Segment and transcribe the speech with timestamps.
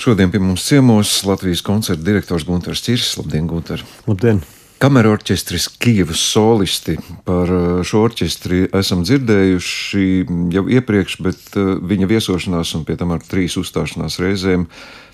[0.00, 3.18] Šodien pie mums ciemos Latvijas koncerta direktors Gunārs Čirsis.
[3.20, 3.82] Labdien, Gunār!
[4.08, 4.38] Labdien!
[4.80, 6.94] Kameru orķestris Kijavas solisti.
[7.28, 10.06] Par uh, šo orķestri esam dzirdējuši
[10.56, 14.70] jau iepriekš, bet uh, viņa viesošanās un pie tam ar trīs uzstāšanās reizēm.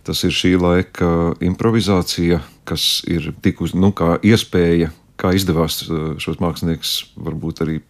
[0.06, 1.10] Tas ir šī laika
[1.42, 2.38] improvizācija,
[2.70, 7.80] kas ir tikus, nu, kā iespēja, kā izdevās uh, šos māksliniekus varbūt arī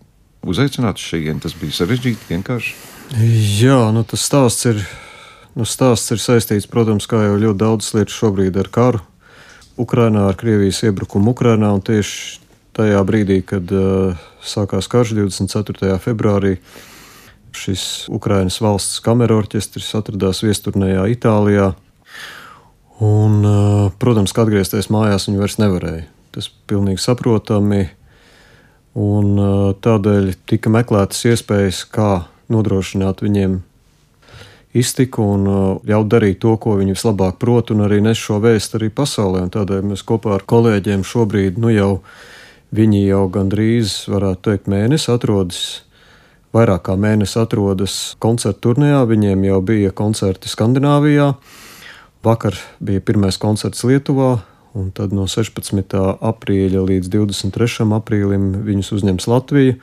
[0.49, 1.29] uzaicināt šeit.
[1.45, 2.79] Tas bija sarežģīti, vienkārši.
[3.61, 4.81] Jā, nu, tas stāsts ir,
[5.57, 9.03] nu, stāsts ir saistīts, protams, kā jau ļoti daudz lietu šobrīd ar karu
[9.81, 11.73] Ukrainā, ar Krievijas iebrukumu Ukrainā.
[11.85, 12.45] Tieši
[12.77, 15.97] tajā brīdī, kad uh, sākās karš 24.
[16.03, 16.57] februārī,
[17.57, 21.71] šis Ukraiņas valsts kameru orķestris atradās viesturnējā Itālijā.
[23.05, 26.05] Un, uh, protams, ka atgriezties mājās viņi vairs nevarēja.
[26.37, 27.87] Tas ir pilnīgi saprotami.
[28.97, 33.61] Un, uh, tādēļ tika meklētas iespējas, kā nodrošināt viņiem
[34.75, 38.81] iztiku un uh, ļaut darīt to, ko viņi vislabāk prot, un arī nes šo vēstu
[38.81, 39.45] arī pasaulē.
[39.47, 41.91] Un tādēļ mēs kopā ar kolēģiem šobrīd, nu jau
[42.77, 45.63] viņi jau gandrīz, varētu teikt, mēnesi atrodas.
[46.57, 51.35] Vairāk kā mēnesi atrodas koncertu turnīrā, viņiem jau bija koncerti Skandināvijā.
[52.25, 54.39] Vakar bija pirmais koncerts Lietuvā,
[54.77, 55.93] un tad no 16.
[56.31, 57.87] aprīļa līdz 23.
[57.97, 59.77] aprīlim viņus uzņems Latvija,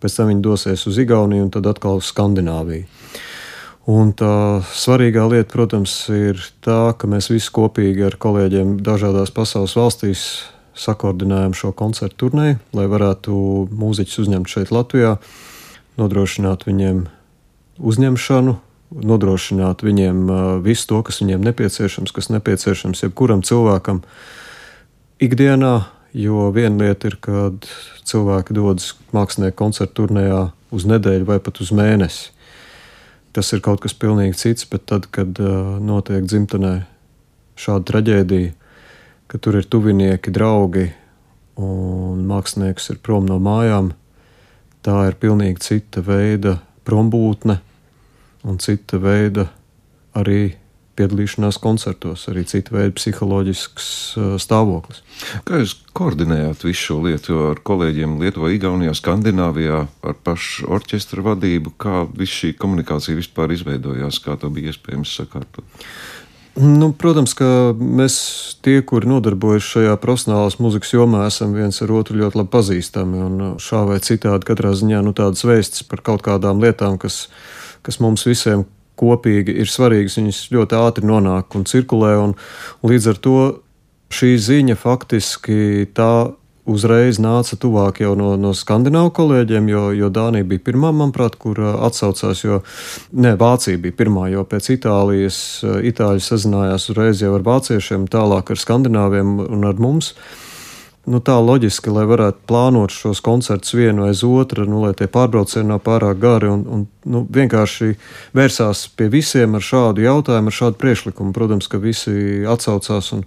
[0.00, 2.86] pēc tam viņi dosies uz Igauniju un tad atkal uz Skandināviju.
[3.90, 9.74] Un tā svarīgā lieta, protams, ir tā, ka mēs visi kopīgi ar kolēģiem dažādās pasaules
[9.74, 10.20] valstīs
[10.78, 13.32] sakoordinējam šo koncertu turnīru, lai varētu
[13.80, 15.16] mūziķus uzņemt šeit, Latvijā,
[15.98, 17.02] nodrošināt viņiem
[17.80, 18.56] uzņemšanu,
[19.10, 20.22] nodrošināt viņiem
[20.62, 24.04] visu to, kas viņiem nepieciešams, kas nepieciešams jebkuram cilvēkam
[25.24, 25.78] ikdienā.
[26.14, 27.66] Jo viena lieta ir, kad
[28.06, 32.32] cilvēki dodas mākslinieku koncertu turnīrā uz nedēļu vai pat uz mēnesi
[33.32, 36.74] tas ir kaut kas pilnīgi cits, bet tad, kad uh, notiek dzimtenē
[37.60, 38.52] šāda traģēdija,
[39.30, 40.88] ka tur ir tuvinieki, draugi
[41.60, 43.92] un mākslinieks ir prom no mājām,
[44.82, 46.56] tā ir pilnīgi cita veida
[46.88, 47.60] prombūtne
[48.48, 49.46] un cita veida
[50.16, 50.56] arī
[51.00, 53.90] piedalīšanās koncertos, arī cita veida psiholoģisks
[54.44, 55.02] stāvoklis.
[55.48, 61.74] Kā jūs koordinējāt visu šo lietu ar kolēģiem Lietuvā, Igaunijā, Skandināvijā, ar pašu orķestra vadību?
[61.80, 65.80] Kā viss šī komunikācija vispār izveidojās, kā to bija iespējams sakārtot?
[66.60, 67.46] Nu, protams, ka
[67.78, 68.14] mēs,
[68.66, 73.22] tie, kuri nodarbojas šajā profesionālās muzikas jomā, esam viens ar otru ļoti labi pazīstami.
[73.62, 77.28] Šā vai citādi, katrā ziņā nu, tādas vēstis par kaut kādām lietām, kas,
[77.86, 78.66] kas mums visiem
[79.00, 82.16] kopīgi ir svarīgas, viņas ļoti ātri nonāk un cirkulē.
[82.20, 82.36] Un
[82.86, 83.38] līdz ar to
[84.12, 86.32] šī ziņa faktiski tā
[86.70, 91.58] uzreiz nāca tuvāk jau no, no skandināvu kolēģiem, jo, jo Dānija bija pirmā, manuprāt, kur
[91.72, 92.60] atsaucās, jo
[93.16, 98.62] ne, Vācija bija pirmā, jo pēc Itālijas Itāļi sazinājās uzreiz jau ar vāciešiem, tālāk ar
[98.62, 100.12] skandināviem un ar mums.
[100.14, 100.49] Uh,
[101.08, 105.70] nu, tā loģiski, lai varētu plānot šos koncertus vienu aiz otru, nu, lai tie pārbraucieni
[105.70, 106.50] nav pārāk gari.
[106.52, 107.94] Un, un, nu, vienkārši
[108.36, 111.34] vērsās pie visiem ar šādu jautājumu, ar šādu priekšlikumu.
[111.36, 113.12] Protams, ka visi atsaucās.
[113.16, 113.26] Un,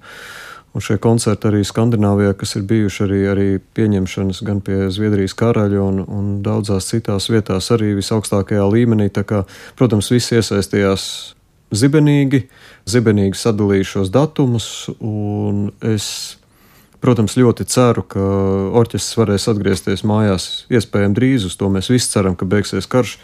[0.74, 3.44] Un šie koncerti arī Skandināvijā, kas ir bijuši arī, arī
[3.78, 9.12] pieņemšanas gan pie Zviedrijas karaļa un, un daudzās citās vietās, arī visaugstākajā līmenī.
[9.14, 9.44] Kā,
[9.78, 11.04] protams, visi iesaistījās
[11.78, 12.48] zibenīgi,
[12.90, 14.68] zibenīgi sadalīja šos datumus,
[14.98, 16.08] un es
[17.04, 18.22] Protams, ļoti ceru, ka
[18.80, 21.44] orķestris varēs atgriezties mājās iespējami drīz.
[21.50, 23.18] Uz to mēs visi ceram, ka beigsies karš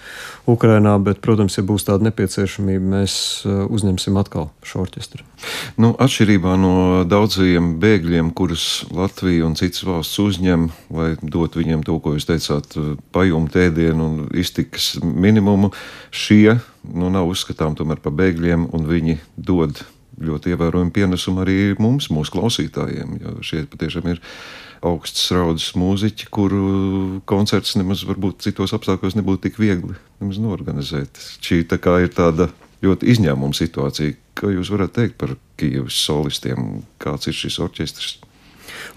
[0.51, 3.13] Ukrajinā, bet, protams, ja būs tāda nepieciešamība, mēs
[3.47, 5.23] uh, uzņemsim atkal šo orķestri.
[5.79, 6.73] Nu, atšķirībā no
[7.07, 12.75] daudziem bēgļiem, kurus Latvija un citas valsts uzņem, lai dotu viņiem to, ko jūs teicāt,
[13.15, 15.71] pajumu, ēdienu un iztikas minimumu,
[16.11, 19.79] šie nu, nav uzskatām tomēr par bēgļiem, un viņi dod
[20.23, 23.17] ļoti ievērojami pienesumi arī mums, mūsu klausītājiem.
[23.23, 24.21] Jo šie patiešām ir
[24.85, 26.63] augsts raudas mūziķi, kuru
[27.29, 31.19] koncerts nemaz varbūt citos apstākļos nebūtu tik viegli norganizēt.
[31.43, 32.49] Šī tā ir tāda
[32.85, 34.15] ļoti izņēmuma situācija.
[34.39, 36.83] Ko jūs varat teikt par Kijavas solistiem?
[37.01, 38.17] Kāds ir šis orķestris?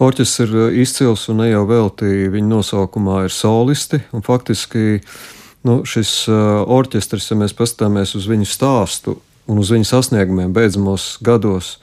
[0.03, 4.03] Orķestris ir izcils un ne jau velti viņa nosaukumā ir solisti.
[4.23, 5.01] Faktiski
[5.67, 9.17] nu, šis uh, orķestris, ja mēs paskatāmies uz viņu stāstu,
[9.51, 11.77] un uz viņu sasniegumiem beidzamos gados,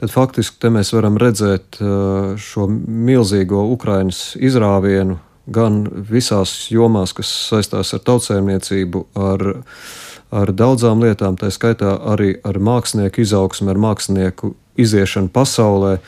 [0.00, 7.92] tad faktiski mēs varam redzēt uh, šo milzīgo Ukraiņas izrāvienu gan visās jomās, kas saistās
[7.94, 9.44] ar tautsēmniecību, ar,
[10.32, 15.98] ar daudzām lietām, tā skaitā arī ar mākslinieku izaugsmu, ar mākslinieku iziešanu pasaulē.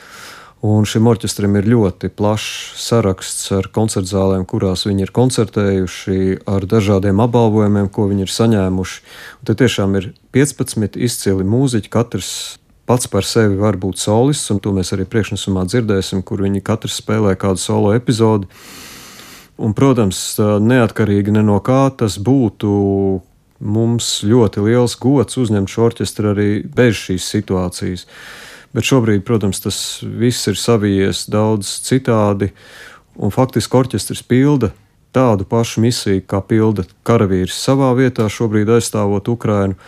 [0.66, 6.16] Un šim orķestram ir ļoti plašs saraksts ar koncertu zālēm, kurās viņi ir koncertējuši,
[6.50, 9.02] ar dažādiem apbalvojumiem, ko viņi ir saņēmuši.
[9.38, 12.30] Un te tiešām ir 15 izcili mūziķi, katrs
[12.86, 16.98] pats par sevi var būt solists, un to mēs arī priekšnesumā dzirdēsim, kur viņi katrs
[17.02, 18.50] spēlē kādu solo epizodi.
[19.56, 22.72] Un, protams, neatkarīgi ne no kā tas būtu,
[23.60, 28.04] mums ļoti liels gods uzņemt šo orķestru arī bez šīs situācijas.
[28.76, 32.50] Bet šobrīd, protams, tas viss ir savijies daudz citādi,
[33.17, 34.75] un faktiski orķestris pilda
[35.17, 39.78] tādu pašu misiju, kā pilda karavīrs savā vietā, šobrīd aizstāvot Ukrainu.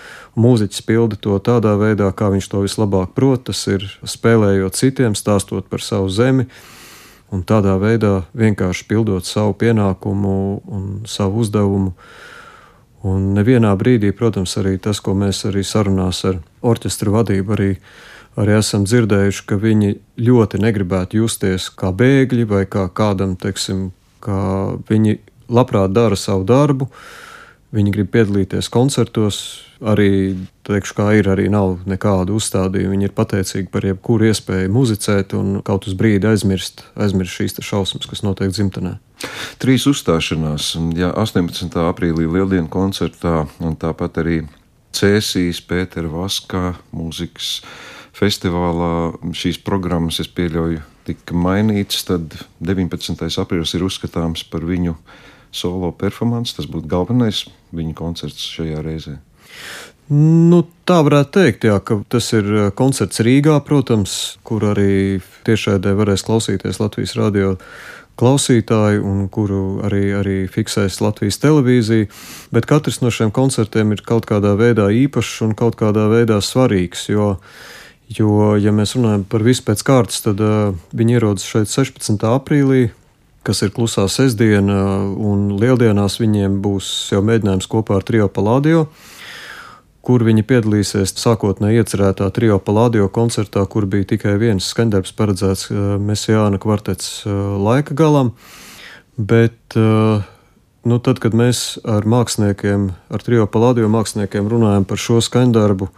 [0.41, 5.69] Mūziķis pilda to tādā veidā, kā viņš to vislabāk prot, tas ir spēlējot citiem, stāstot
[5.69, 6.49] par savu zemi,
[7.29, 10.35] un tādā veidā vienkārši pildot savu pienākumu
[10.65, 11.93] un savu uzdevumu.
[13.05, 17.75] Un nevienā brīdī, protams, arī tas, ko mēs arī sarunās ar orķestra vadību, arī,
[18.39, 23.91] arī esam dzirdējuši, ka viņi ļoti negribētu justies kā bēgļi vai kā kādam, teiksim,
[24.25, 25.19] ka viņi
[25.49, 26.89] labprāt dara savu darbu,
[27.75, 29.65] viņi grib piedalīties koncertos.
[29.79, 30.35] Arī,
[30.67, 32.97] teikšu, kā ir, arī nav nekādu uzstādījumu.
[32.97, 38.09] Viņi ir pateicīgi par jebkuru iespēju muzicēt un kaut uz brīdi aizmirst, aizmirst šīs šausmas,
[38.11, 38.97] kas notiek dzimtenē.
[39.63, 41.79] Trīs uzstāšanās, ja 18.
[41.93, 44.41] aprīlī Lieldienu koncertā, un tāpat arī
[44.99, 47.61] Cēsīs, Pētera Vaskā mūzikas
[48.19, 48.93] festivālā
[49.37, 52.35] šīs programmas, es pieļauju, tika mainīts, tad
[52.65, 53.29] 19.
[53.43, 54.97] aprīlis ir uzskatāms par viņu
[55.55, 56.59] solo performanci.
[56.59, 59.19] Tas būtu galvenais viņa koncerts šajā reizē.
[60.09, 65.93] Nu, tā varētu teikt, jā, ka tas ir eh, koncerts Rīgā, protams, kur arī tiešraidē
[65.99, 67.57] varēs klausīties Latvijas radio
[68.19, 72.09] klausītāji, un kuru arī, arī fiksēs Latvijas televīzija.
[72.57, 77.07] Bet katrs no šiem koncertiem ir kaut kādā veidā īpašs un kaut kādā veidā svarīgs.
[77.13, 77.37] Jo
[78.09, 82.23] Jo, ja mēs runājam par visu pēc kārtas, tad uh, viņi ierodas šeit 16.
[82.25, 82.87] aprīlī,
[83.45, 84.79] kas ir klusā sestdiena,
[85.13, 88.87] un lieldienās viņiem būs jau mēģinājums kopā ar Trio Palādio,
[90.05, 95.95] kur viņi piedalīsies sākotnēji iecerētā Trio Palādio koncertā, kur bija tikai viens skaņdarbs paredzēts uh,
[96.01, 98.33] Mesijāna kvartets uh, laika galam.
[99.21, 100.25] Bet, uh,
[100.89, 105.93] nu, tad, kad mēs ar māksliniekiem, ar Trio Palādio māksliniekiem runājam par šo skaņdarbu,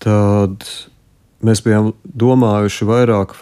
[0.00, 0.64] tad
[1.44, 3.34] mēs bijām domājuši vairāk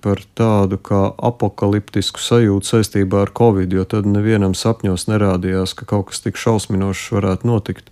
[0.00, 6.06] par tādu kā apakaliptisku sajūtu saistībā ar Covid, jo tad nevienam sapņos nerādījās, ka kaut
[6.10, 7.90] kas tik šausminošs varētu notikt.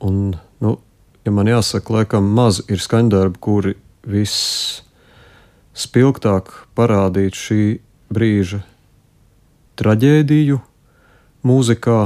[0.00, 0.78] Un, nu,
[1.24, 3.74] ja man jāsaka, laikam maz ir skaņdarbi, kuri
[4.06, 7.80] visspilgtāk parādītu šī
[8.14, 8.62] brīža
[9.78, 10.58] traģēdiju
[11.46, 12.00] mūzikā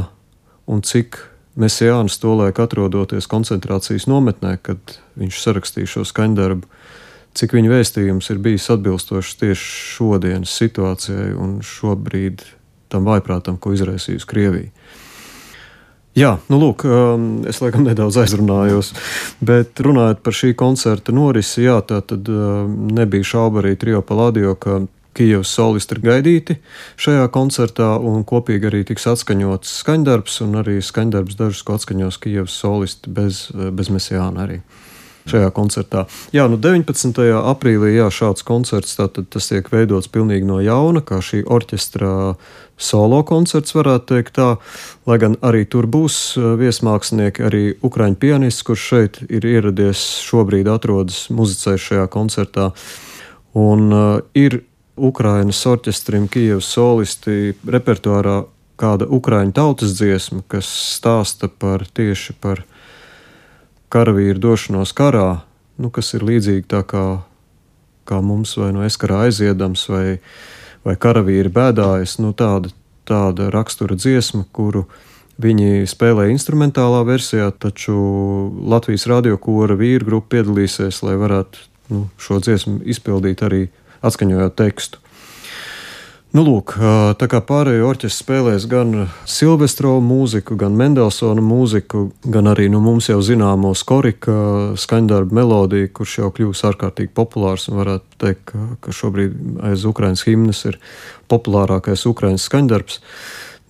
[0.72, 6.64] un cik Mesijāns tolaik atrodoties koncentrācijas nometnē, kad viņš sarakstīja šo skaņdarbu,
[7.36, 12.44] cik viņa vēstījums ir bijis atbilstošs tieši šodienas situācijai un šobrīd
[12.92, 14.72] tam vaiprātam, ko izraisījusi Krievija.
[16.12, 18.90] Jā, nu lūk, um, es laikam nedaudz aizrunājos,
[19.40, 24.52] bet runājot par šī koncerta norisi, jā, tā tad um, nebija šauba arī Trio Palādio,
[24.60, 24.82] ka
[25.16, 26.56] Kijavas solisti ir gaidīti
[27.00, 32.56] šajā koncertā, un kopīgi arī tiks atskaņots skaņdarbs, un arī skaņdarbs dažus, ko atskaņos Kijavas
[32.64, 34.62] solisti bez, bez mesijāna arī.
[35.22, 36.00] Šajā koncertā.
[36.34, 37.14] Jā, nu 19.
[37.46, 42.08] aprīlī jā, šāds koncerts tātad tiek veidots pilnīgi no jauna, kā šī orķestra
[42.82, 44.48] solo koncerts, varētu teikt tā,
[45.06, 50.66] lai gan arī tur būs uh, viesmākslinieki, arī ukraiņu pianists, kurš šeit ir ieradies, šobrīd
[50.72, 52.72] atrodas muzicē šajā koncertā.
[53.54, 54.04] Un uh,
[54.34, 54.64] ir
[54.96, 58.42] Ukrainas orķestrim, Kijavas solisti repertuārā
[58.80, 60.68] kāda ukraiņu tautas dziesma, kas
[60.98, 62.64] stāsta par tieši par
[63.92, 65.42] karavīru došanos karā,
[65.80, 67.06] nu, kas ir līdzīgi tā kā,
[68.08, 70.18] kā mums vai no eskarā aiziedams vai,
[70.84, 72.72] vai karavīri bēdājas, nu, tāda,
[73.08, 74.86] tāda rakstura dziesma, kuru
[75.42, 77.94] viņi spēlē instrumentālā versijā, taču
[78.68, 83.66] Latvijas radiokora vīru grupa piedalīsies, lai varētu nu, šo dziesmu izpildīt arī
[84.02, 85.02] atskaņojot tekstu.
[86.32, 86.78] Nu, lūk,
[87.20, 93.10] tā kā pārējie orķestri spēlēs gan Silvestro mūziku, gan Mendelsona mūziku, gan arī nu, mums
[93.10, 94.32] jau zināmo skorika
[94.80, 97.68] skaņdarbu melodiju, kurš jau kļūst ārkārtīgi populārs.
[97.68, 100.80] Varētu teikt, ka, šobrīd aiz Ukraiņas himnas ir
[101.28, 103.02] populārākais Ukraiņas skaņdarbs.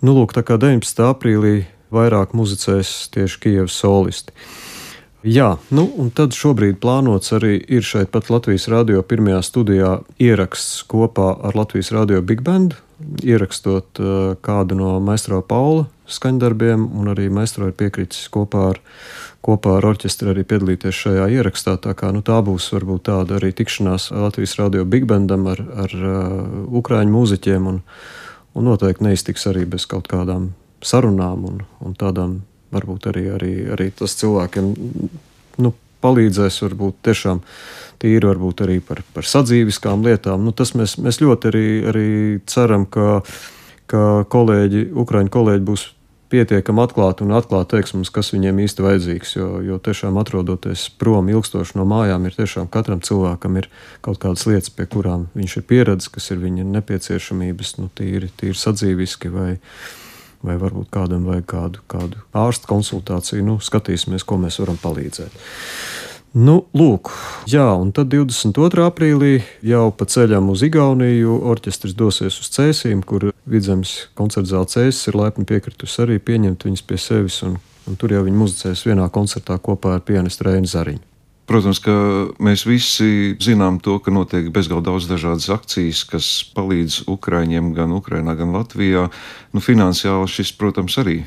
[0.07, 1.03] Nu, lūk, tā kā 19.
[1.11, 4.31] aprīlī vairāk muzicēs tieši Kievas solisti.
[5.23, 10.83] Jā, nu, un tad šobrīd plānots arī ir šeit pat Latvijas radio pirmajā studijā ieraksts
[10.91, 12.75] kopā ar Latvijas radio Big Band,
[13.23, 18.83] ierakstot uh, kādu no Maestro Paula skaņdarbiem, un arī Maestro ir piekritis kopā ar,
[19.47, 21.79] kopā ar orķestri arī piedalīties šajā ierakstā.
[21.87, 25.99] Tā, kā, nu, tā būs varbūt tāda arī tikšanās Latvijas radio Big Bandam ar, ar
[26.03, 26.31] uh,
[26.83, 27.85] ukraiņu mūziķiem, un,
[28.59, 30.51] un noteikti neiztiks arī bez kaut kādām
[30.83, 32.41] sarunām un, un tādām
[32.73, 34.75] varbūt arī, arī, arī tas cilvēkiem
[35.63, 37.41] nu, palīdzēs varbūt tiešām
[38.03, 40.45] tīri varbūt arī par, par sadzīviskām lietām.
[40.45, 42.07] Nu, tas mēs, mēs ļoti arī, arī
[42.51, 43.21] ceram, ka,
[43.91, 45.91] ka kolēģi, Ukraiņu kolēģi būs
[46.33, 49.35] pietiekami atklāti un atklāti teiks mums, kas viņiem īsti vajadzīgs.
[49.37, 53.69] Jo, jo tiešām atrodoties prom ilgstoši no mājām, ir tiešām katram cilvēkam ir
[54.05, 58.57] kaut kādas lietas, pie kurām viņš ir pieredzējis, kas ir viņa nepieciešamības, nu, tīri, tīri
[58.59, 59.51] sadzīviski vai,
[60.43, 63.45] vai varbūt kādam vajag kādu, kādu ārstu konsultāciju.
[63.47, 65.37] Nu, skatīsimies, ko mēs varam palīdzēt.
[66.33, 67.11] Nu, lūk,
[67.53, 68.87] jā, un tad 22.
[68.87, 75.21] aprīlī jau pa ceļam uz Igauniju orķestris dosies uz Cēsīm, kur Vidzemes koncertzāle Cēsis ir
[75.21, 79.61] laipni piekritusi arī pieņemt viņus pie sevis, un, un tur jau viņi muzicēs vienā koncertā
[79.61, 81.12] kopā ar pianistu Reinu Zariņu.
[81.53, 81.95] Protams, ka
[82.41, 88.33] mēs visi zinām to, ka notiek bezgalīgi daudz dažādas akcijas, kas palīdz Ukraiņiem gan Ukrainā,
[88.39, 89.11] gan Latvijā.
[89.53, 91.19] Nu, finansiāli šis, protams, arī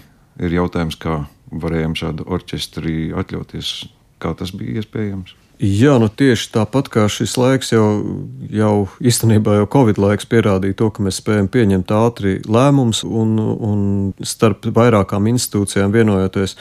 [0.41, 1.21] ir jautājums, kā
[1.53, 3.75] varējām šādu orķestri atļauties
[4.21, 5.35] Kā tas bija iespējams?
[5.55, 7.85] Jā, nu tieši tāpat kā šis laiks jau,
[8.51, 13.85] jau īstenībā jau Covid laiks pierādīja to, ka mēs spējam pieņemt ātri lēmumus un, un
[14.19, 16.57] starp vairākām institūcijām vienojoties.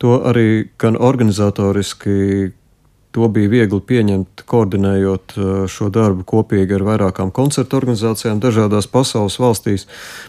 [0.00, 2.48] To arī gan organizatoriski,
[3.14, 9.40] to bija viegli pieņemt, koordinējot uh, šo darbu kopīgi ar vairākām koncertu organizācijām dažādās pasaules
[9.42, 9.86] valstīs.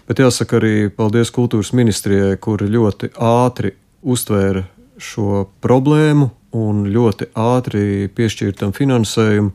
[0.10, 4.66] Bet jāsaka arī paldies kultūras ministrijai, kuri ļoti ātri uztvēra
[5.02, 9.52] šo problēmu un ļoti ātri piešķirtam finansējumu.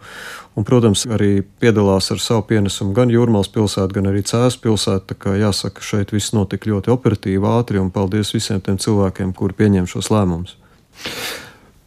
[0.57, 5.13] Un, protams, arī piedalās ar savu pienesumu gan Jūrmālas pilsēta, gan arī Cēlā pilsēta.
[5.13, 9.59] Tā kā jāsaka, šeit viss notika ļoti operatīvi, ātri, un paldies visiem tiem cilvēkiem, kuri
[9.61, 10.57] pieņem šos lēmumus.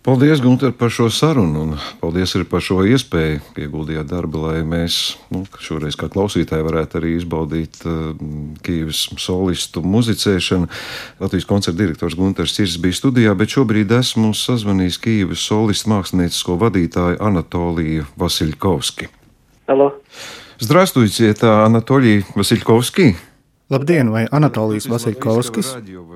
[0.05, 4.99] Paldies, Gunter, par šo sarunu, un paldies arī par šo iespēju ieguldījāt darbu, lai mēs
[5.33, 8.11] nu, šoreiz kā klausītāji varētu arī izbaudīt uh,
[8.67, 10.69] Kīvas solistu muzicēšanu.
[11.25, 17.23] Latvijas koncerta direktors Gunters Cirs bija studijā, bet šobrīd esmu sazvanījis Kīvas solistu māksliniecisko vadītāju
[17.25, 19.09] Anatoliju Vasiļkovski.
[19.73, 19.95] Halo!
[20.59, 23.17] Здравствуйте, это Анатолий Васильковский.
[23.73, 25.71] Labdien, vai Anatolijas Vasiļkovskis?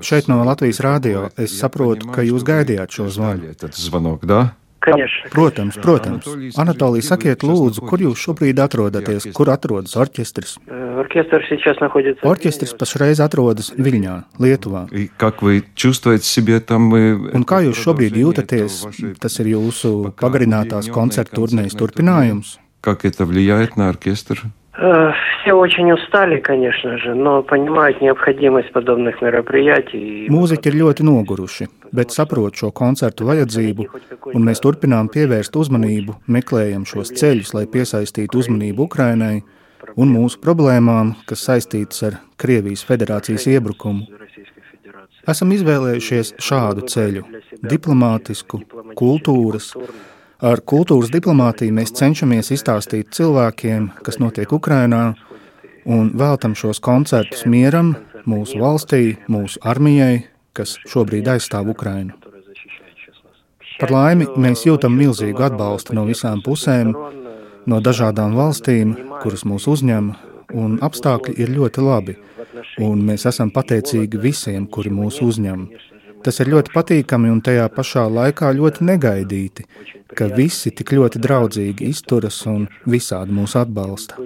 [0.05, 1.28] Šeit no Latvijas rādio.
[1.40, 3.55] Es saprotu, ka jūs gaidījāt šo zvanu.
[3.73, 4.43] Zvanok, da?
[4.81, 5.31] Конечно.
[5.31, 6.28] Protams, protams.
[6.57, 9.26] Anatolija, sakiet, lūdzu, kur jūs šobrīd atrodaties?
[9.35, 10.57] Kur atrodas orķestris?
[10.99, 12.23] Оркестр сейчас находится...
[12.26, 14.87] Orķestris pašreiz atrodas Viļņā, Lietuvā.
[14.93, 16.93] И как вы чувствуете себя там?
[16.93, 18.85] Un kā jūs šobrīd jūtaties?
[19.19, 22.59] Tas ir jūsu pagarinātās koncerta turnējas turpinājums.
[22.81, 24.43] Как это влияет на оркестр?
[24.78, 30.28] Все очень устали, конечно же, но понимают необходимость подобных мероприятий.
[30.31, 33.88] Mūziķi ir ļoti noguruši, bet saprot šo koncertu vajadzību,
[34.38, 39.40] un mēs turpinām pievērst uzmanību, meklējam šos ceļus, lai piesaistītu uzmanību Ukrainai
[39.99, 44.07] un mūsu problēmām, kas saistītas ar Krievijas federācijas iebrukumu.
[45.26, 48.62] Esam izvēlējušies šādu ceļu - diplomātisku,
[48.95, 49.75] kultūras,
[50.42, 55.13] Ar kultūras diplomātiju mēs cenšamies izstāstīt cilvēkiem, kas notiek Ukrajinā,
[55.86, 57.94] un veltam šos koncertus mieram,
[58.25, 62.18] mūsu valstī, mūsu armijai, kas šobrīd aizstāv Ukrajinu.
[63.80, 66.94] Par laimi, mēs jūtam milzīgu atbalstu no visām pusēm,
[67.68, 70.12] no dažādām valstīm, kuras mūs uzņem,
[70.54, 72.18] un apstākļi ir ļoti labi.
[72.84, 75.66] Un mēs esam pateicīgi visiem, kuri mūs uzņem.
[76.24, 79.66] Tas ir ļoti patīkami un tajā pašā laikā ļoti negaidīti,
[80.17, 84.20] ka visi tik ļoti draudzīgi izturas un visādi mūs atbalsta.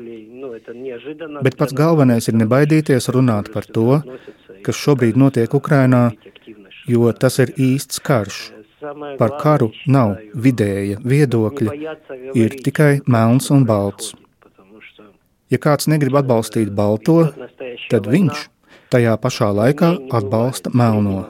[1.45, 4.01] Bet pats galvenais ir nebaidīties runāt par to,
[4.65, 6.11] kas šobrīd notiek Ukrainā,
[6.87, 8.39] jo tas ir īsts karš.
[9.17, 11.73] Par karu nav vidēja viedokļa,
[12.37, 14.13] ir tikai melns un balts.
[15.49, 17.17] Ja kāds negrib atbalstīt balto,
[17.89, 18.43] tad viņš
[18.93, 21.23] tajā pašā laikā atbalsta melno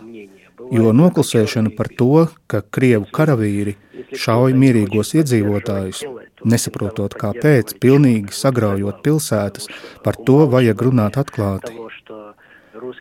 [0.72, 3.76] jo noklusēšana par to, ka Krievu karavīri
[4.16, 6.04] šauj mierīgos iedzīvotājus,
[6.48, 9.70] nesaprotot kāpēc, pilnīgi sagraujot pilsētas,
[10.04, 11.76] par to vajag runāt atklāti.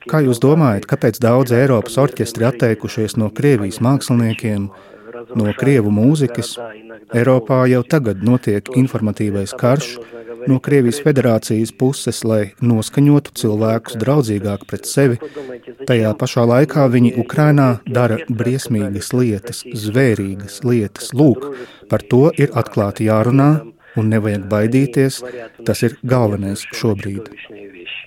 [0.08, 4.70] Kā jūs domājat, kāpēc daudz Eiropas orķestri atteikušies no Krievijas māksliniekiem,
[5.35, 6.55] no Krievu mūzikas?
[7.15, 9.95] Eiropā jau tagad notiek informatīvais karš,
[10.47, 15.19] no Krievijas federācijas puses, lai noskaņotu cilvēkus draudzīgāk pret sevi.
[15.89, 21.11] Tajā pašā laikā viņi Ukrainā dara briesmīgas lietas, zvērīgas lietas.
[21.17, 21.51] Lūk,
[21.91, 23.51] par to ir atklāti jārunā
[23.99, 25.21] un nevajag baidīties.
[25.67, 27.31] Tas ir galvenais šobrīd.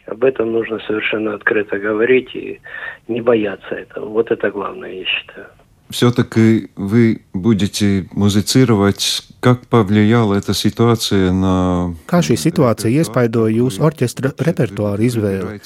[0.07, 2.61] Об этом нужно совершенно открыто говорить и
[3.09, 4.11] не бояться этого.
[4.11, 5.47] Вот это главное, я считаю.
[5.91, 11.95] Все-таки вы будете музицировать, как повлияла эта ситуация на...
[12.09, 15.61] Kā šī situācija iespaidoja jūsu orķestra repertuāru izvēli?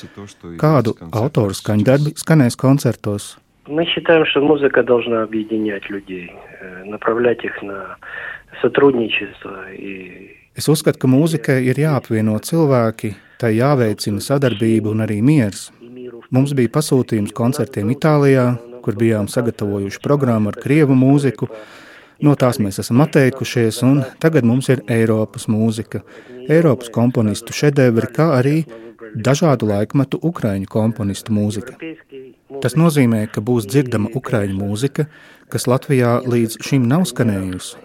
[0.61, 3.39] Kādu autoru skaņdarbi skanēs koncertos?
[3.69, 7.99] Мы считаем, что музыка должна объединять людей, э, направлять их на
[8.63, 15.69] сотрудничество и Es uzskatu, ka mūzikai ir jāapvieno cilvēki, tai jāveicina sadarbība un arī miers.
[16.35, 21.50] Mums bija pasūtījums koncertiem Itālijā, kur bijām sagatavojuši programmu ar krievu mūziku.
[22.24, 26.04] No tās mēs esam atteikušies, un tagad mums ir Eiropas mūzika,
[26.52, 28.58] Eiropas komponistu šedevri, kā arī
[29.16, 31.76] dažādu laikmetu ukraiņu komponistu mūzika.
[32.64, 35.08] Tas nozīmē, ka būs dzirdama ukraiņu mūzika,
[35.52, 37.82] kas Latvijā līdz šim nav skanējusi.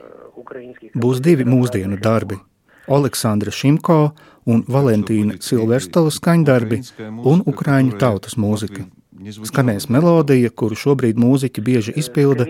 [0.97, 2.39] Būs divi mūsdienu darbi-
[2.97, 3.99] Aleksandra Šimko
[4.47, 6.81] un Valentīna Silverstova skaņdarbi
[7.25, 8.87] un ukraiņu tautas mūzika.
[9.19, 12.45] Skanēs melodija, kuru šobrīd mūziķi bieži izpilda,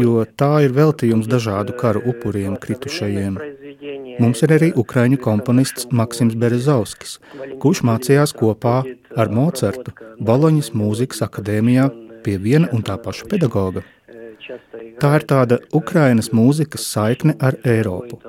[0.00, 3.36] jo tā ir veltījums dažādu karu upuriem kritušajiem.
[4.22, 7.18] Mums ir arī ukraiņu komponists Maksims Berezovskis,
[7.60, 8.78] kurš mācījās kopā
[9.16, 11.90] ar Mocartu Boloņas mūzikas akadēmijā
[12.24, 13.84] pie viena un tā paša pedagoga.
[15.02, 18.22] Tā ir tāda Ukrainas mūzikas saikne ar Eiropu.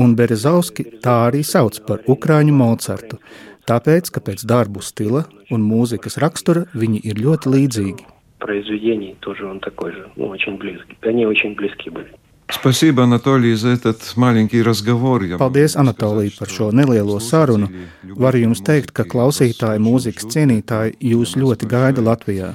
[0.00, 3.20] Un Berezovski tā arī sauc par Ukraiņu Mocartu,
[3.69, 8.11] tāpēc, ka pēc darbu stila un mūzikas rakstura viņi ir ļoti līdzīgi.
[8.41, 10.97] произведений тоже он такой же, ну, очень близкий.
[11.01, 12.11] Они очень близки были.
[12.51, 15.23] Спасибо, Анатолий, за этот маленький разговор.
[15.23, 17.69] Я Paldies, Anatolija, par šo nelielo sarunu.
[18.03, 22.51] Varu jums teikt, ka klausītāji, mūzikas cienītāji jūs ļoti gaida Latvijā.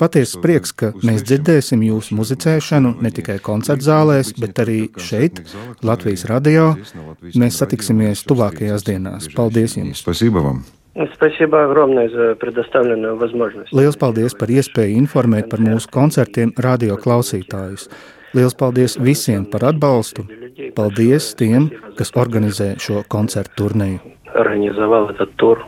[0.00, 5.44] Patiesas prieks, ka mēs dzirdēsim jūsu muzicēšanu ne tikai koncertzālēs, bet arī šeit,
[5.84, 6.72] Latvijas radio.
[7.36, 9.28] Mēs satiksimies tuvākajās dienās.
[9.36, 10.00] Paldies jums!
[10.00, 10.64] Спасибо вам.
[11.14, 13.72] Спасибо огромное за предоставленную возможность.
[13.72, 17.86] Liels paldies par iespēju informēt par mūsu koncertiem radio klausītājus.
[18.36, 20.26] Liels paldies visiem par atbalstu.
[20.76, 23.98] Paldies tiem, kas organizē šo koncertu turnēju.
[24.34, 25.66] Организовал этот тур.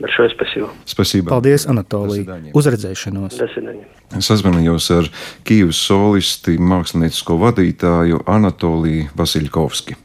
[0.00, 0.68] Большое спасибо.
[0.84, 1.30] Спасибо.
[1.30, 2.38] Paldies, Anatolija!
[2.54, 3.34] Uzredzēšanos!
[3.36, 3.88] До свидания.
[4.14, 5.08] Sazvanījos ar
[5.44, 9.96] Kīvas solisti, māksliniecisko vadītāju Anatoliju Vasiljkovski.